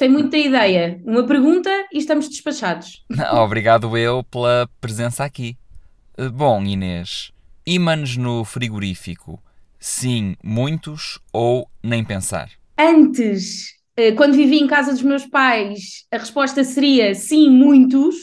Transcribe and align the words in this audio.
Gostei 0.00 0.08
muito 0.08 0.30
da 0.30 0.38
ideia. 0.38 0.98
Uma 1.04 1.26
pergunta 1.26 1.68
e 1.92 1.98
estamos 1.98 2.26
despachados. 2.26 3.04
Obrigado 3.44 3.98
eu 3.98 4.24
pela 4.24 4.66
presença 4.80 5.24
aqui. 5.24 5.58
Eh, 6.16 6.30
Bom, 6.30 6.62
Inês, 6.62 7.30
ímãs 7.66 8.16
no 8.16 8.42
frigorífico. 8.42 9.38
Sim, 9.78 10.36
muitos 10.42 11.18
ou 11.30 11.68
nem 11.82 12.02
pensar? 12.02 12.48
Antes, 12.78 13.74
eh, 13.94 14.12
quando 14.12 14.36
vivi 14.36 14.56
em 14.56 14.66
casa 14.66 14.90
dos 14.90 15.02
meus 15.02 15.26
pais, 15.26 16.06
a 16.10 16.16
resposta 16.16 16.64
seria 16.64 17.14
sim, 17.14 17.50
muitos. 17.50 18.14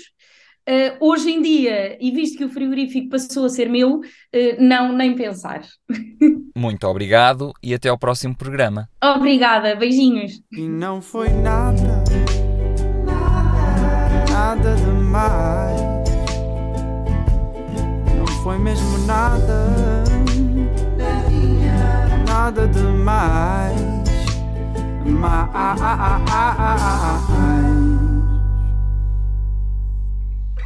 Eh, 0.67 0.97
Hoje 0.99 1.31
em 1.31 1.41
dia, 1.41 1.97
e 2.01 2.11
visto 2.11 2.37
que 2.37 2.43
o 2.43 2.49
frigorífico 2.49 3.07
passou 3.07 3.45
a 3.45 3.49
ser 3.49 3.69
meu, 3.69 4.01
eh, 4.33 4.57
não, 4.59 4.91
nem 4.91 5.15
pensar. 5.15 5.61
Muito 6.57 6.85
obrigado 6.85 7.53
e 7.63 7.73
até 7.73 7.87
ao 7.87 7.97
próximo 7.97 8.35
programa. 8.35 8.89
Obrigada, 9.01 9.75
beijinhos. 9.75 10.41
E 10.51 10.67
não 10.67 11.01
foi 11.01 11.29
nada, 11.29 12.03
nada 14.29 14.75
demais. 14.75 15.81
Não 18.17 18.27
foi 18.43 18.57
mesmo 18.57 18.97
nada, 19.05 20.03
nada 22.27 22.67
demais. 22.67 23.87
Mais. 25.05 27.06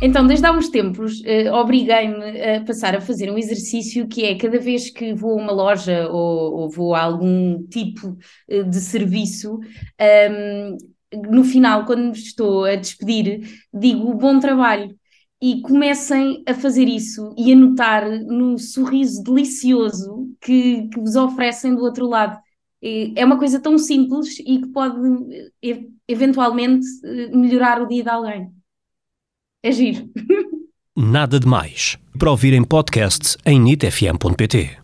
Então, 0.03 0.25
desde 0.25 0.45
há 0.47 0.51
uns 0.51 0.69
tempos, 0.69 1.21
eh, 1.25 1.51
obriguei-me 1.51 2.41
a 2.41 2.63
passar 2.65 2.95
a 2.95 3.01
fazer 3.01 3.31
um 3.31 3.37
exercício 3.37 4.07
que 4.07 4.25
é 4.25 4.35
cada 4.35 4.59
vez 4.59 4.89
que 4.89 5.13
vou 5.13 5.39
a 5.39 5.43
uma 5.43 5.51
loja 5.51 6.09
ou, 6.09 6.61
ou 6.61 6.69
vou 6.71 6.95
a 6.95 7.01
algum 7.01 7.63
tipo 7.67 8.17
eh, 8.49 8.63
de 8.63 8.79
serviço, 8.79 9.59
ehm, 9.99 10.75
no 11.29 11.43
final, 11.43 11.85
quando 11.85 12.13
estou 12.15 12.65
a 12.65 12.75
despedir, 12.75 13.41
digo 13.73 14.13
bom 14.15 14.39
trabalho. 14.39 14.95
E 15.43 15.61
comecem 15.61 16.43
a 16.47 16.53
fazer 16.53 16.87
isso 16.87 17.33
e 17.37 17.51
a 17.51 17.55
notar 17.55 18.07
no 18.09 18.57
sorriso 18.59 19.23
delicioso 19.23 20.29
que, 20.39 20.87
que 20.89 20.99
vos 20.99 21.15
oferecem 21.15 21.75
do 21.75 21.81
outro 21.83 22.07
lado. 22.07 22.39
É 23.15 23.25
uma 23.25 23.37
coisa 23.39 23.59
tão 23.59 23.77
simples 23.77 24.39
e 24.39 24.59
que 24.61 24.67
pode, 24.69 24.99
eh, 25.63 25.83
eventualmente, 26.07 26.85
melhorar 27.33 27.81
o 27.81 27.87
dia 27.87 28.03
de 28.03 28.09
alguém. 28.09 28.60
É 29.63 29.71
giro. 29.71 30.09
Nada 30.97 31.39
de 31.39 31.47
Mais. 31.47 31.97
Para 32.17 32.31
ouvir 32.31 32.53
em 32.53 32.63
podcast 32.63 33.37
em 33.45 33.59
nitfm.pt. 33.59 34.80